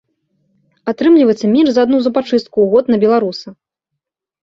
Атрымліваецца 0.91 1.51
менш 1.53 1.69
за 1.77 1.81
адну 1.89 1.97
зубачыстку 2.07 2.53
ў 2.61 2.67
год 2.75 2.85
на 2.97 3.03
беларуса! 3.07 3.49